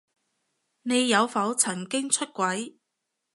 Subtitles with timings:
[0.81, 2.73] 你有否曾經出軌？